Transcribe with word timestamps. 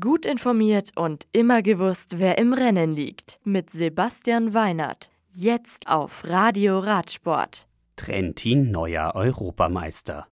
Gut 0.00 0.24
informiert 0.24 0.92
und 0.96 1.26
immer 1.32 1.60
gewusst, 1.60 2.18
wer 2.18 2.38
im 2.38 2.54
Rennen 2.54 2.94
liegt. 2.94 3.38
Mit 3.44 3.68
Sebastian 3.68 4.54
Weinert. 4.54 5.10
Jetzt 5.30 5.88
auf 5.88 6.24
Radio 6.24 6.78
Radsport. 6.78 7.68
Trentin 7.94 8.70
neuer 8.70 9.12
Europameister. 9.14 10.26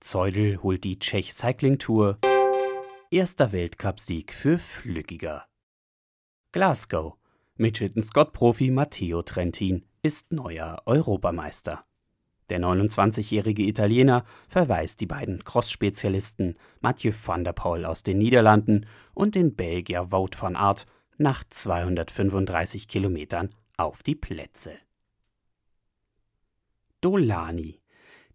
Zeudel 0.00 0.62
holt 0.62 0.84
die 0.84 0.98
Czech 0.98 1.34
Cycling 1.34 1.78
Tour. 1.78 2.16
Erster 3.10 3.52
Weltcupsieg 3.52 4.32
für 4.32 4.58
Flückiger. 4.58 5.44
Glasgow. 6.52 7.12
Mitchelton-Scott-Profi 7.56 8.70
Matteo 8.70 9.20
Trentin 9.20 9.84
ist 10.02 10.32
neuer 10.32 10.80
Europameister. 10.86 11.84
Der 12.48 12.60
29-jährige 12.60 13.62
Italiener 13.62 14.24
verweist 14.48 15.00
die 15.00 15.06
beiden 15.06 15.42
Cross-Spezialisten 15.42 16.56
Mathieu 16.80 17.12
van 17.24 17.42
der 17.42 17.52
Poel 17.52 17.84
aus 17.84 18.02
den 18.02 18.18
Niederlanden 18.18 18.86
und 19.14 19.34
den 19.34 19.56
Belgier 19.56 20.12
Wout 20.12 20.36
van 20.38 20.54
Aert 20.54 20.86
nach 21.18 21.42
235 21.44 22.88
Kilometern 22.88 23.50
auf 23.76 24.02
die 24.02 24.14
Plätze. 24.14 24.72
Dolani. 27.00 27.80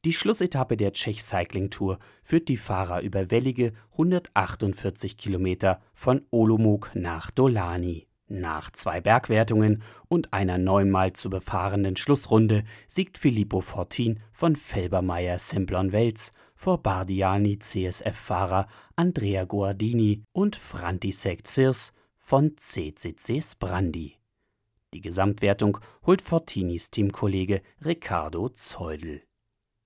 Die 0.03 0.13
Schlussetappe 0.13 0.77
der 0.77 0.93
Czech 0.93 1.23
Cycling 1.23 1.70
Tour 1.70 1.99
führt 2.23 2.48
die 2.48 2.57
Fahrer 2.57 3.01
über 3.01 3.29
wellige 3.29 3.73
148 3.91 5.15
Kilometer 5.15 5.79
von 5.93 6.25
Olomouc 6.31 6.91
nach 6.95 7.31
Dolani. 7.31 8.07
Nach 8.34 8.71
zwei 8.71 9.02
Bergwertungen 9.02 9.84
und 10.08 10.31
einer 10.31 10.58
neunmal 10.58 11.12
zu 11.12 11.30
befahrenen 11.30 11.98
Schlussrunde 11.98 12.63
siegt 12.88 13.17
Filippo 13.17 13.59
Fortin 13.59 14.20
von 14.31 14.55
Felbermeier 14.55 15.38
Semplon-Wels 15.38 16.31
vor 16.55 16.81
Bardiani 16.81 17.59
CSF-Fahrer 17.59 18.70
Andrea 18.95 19.44
Guardini 19.44 20.23
und 20.31 20.55
Frantisek 20.55 21.45
Zirs 21.45 21.91
von 22.16 22.55
CCC 22.55 23.41
Sprandi. 23.41 24.15
Die 24.93 25.01
Gesamtwertung 25.01 25.79
holt 26.05 26.21
Fortinis 26.21 26.90
Teamkollege 26.90 27.62
Riccardo 27.84 28.48
Zeudel. 28.48 29.23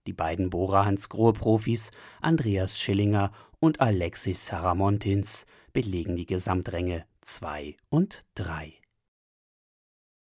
Die 0.05 0.13
beiden 0.13 0.51
Bora 0.51 0.85
Hansgrohe 0.85 1.33
Profis 1.33 1.89
Andreas 2.21 2.79
Schillinger 2.79 3.31
und 3.59 3.81
Alexis 3.81 4.45
Saramontins 4.45 5.47
belegen 5.75 6.15
die 6.15 6.25
Gesamtränge 6.25 7.05
2 7.19 7.75
und 7.89 8.23
3. 8.35 8.75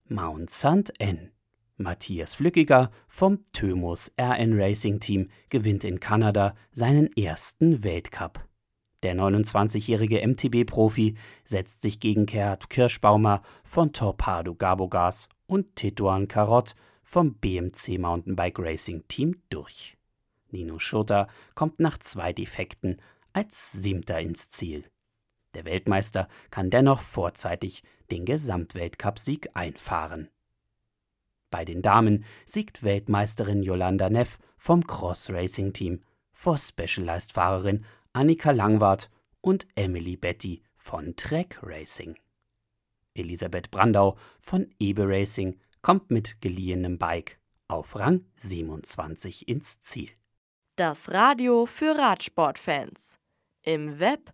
Mount 0.06 0.50
St. 0.50 0.92
N. 0.98 1.32
Matthias 1.78 2.34
Flückiger 2.34 2.90
vom 3.08 3.46
Thymus 3.54 4.12
RN 4.20 4.60
Racing 4.60 5.00
Team 5.00 5.30
gewinnt 5.50 5.84
in 5.84 6.00
Kanada 6.00 6.56
seinen 6.72 7.16
ersten 7.16 7.84
Weltcup. 7.84 8.44
Der 9.04 9.14
29-jährige 9.16 10.28
MTB-Profi 10.28 11.18
setzt 11.46 11.84
sich 11.84 12.00
gegen 12.00 12.26
Gerhard 12.26 12.72
Kirschbaumer 12.72 13.44
von 13.64 13.94
Torpado 13.94 14.56
Gabogas 14.56 15.30
und 15.46 15.76
Tituan 15.76 16.28
Karott 16.28 16.74
vom 17.04 17.36
BMC 17.36 18.00
Mountainbike 18.00 18.58
Racing 18.58 19.08
Team 19.08 19.40
durch. 19.52 20.00
Nino 20.50 20.80
Schurter 20.80 21.28
kommt 21.54 21.80
nach 21.80 22.00
zwei 22.00 22.34
Defekten 22.34 22.98
als 23.34 23.72
Siebter 23.72 24.20
ins 24.20 24.50
Ziel. 24.50 24.86
Der 25.54 25.66
Weltmeister 25.66 26.28
kann 26.50 26.70
dennoch 26.70 27.02
vorzeitig 27.02 27.84
den 28.12 28.26
Gesamtweltcupsieg 28.26 29.50
einfahren. 29.54 30.30
Bei 31.52 31.66
den 31.66 31.82
Damen 31.82 32.26
siegt 32.46 32.84
Weltmeisterin 32.84 33.62
Yolanda 33.62 34.10
Neff 34.10 34.40
vom 34.58 34.88
Cross 34.88 35.30
Racing 35.30 35.74
Team 35.74 36.02
vor 36.32 36.58
Specialized-Fahrerin 36.58 37.86
Annika 38.12 38.52
Langwart 38.52 39.12
und 39.42 39.68
Emily 39.76 40.18
Betty 40.18 40.64
von 40.78 41.16
Trek 41.16 41.60
Racing. 41.62 42.18
Elisabeth 43.14 43.70
Brandau 43.70 44.18
von 44.40 44.74
Ebe 44.80 45.08
Racing 45.08 45.60
kommt 45.82 46.10
mit 46.10 46.42
geliehenem 46.42 46.98
Bike 46.98 47.40
auf 47.68 47.96
Rang 47.96 48.26
27 48.38 49.48
ins 49.48 49.80
Ziel. 49.80 50.10
Das 50.76 51.12
Radio 51.12 51.68
für 51.68 51.96
Radsportfans. 51.96 53.20
Im 53.62 54.00
Web 54.00 54.34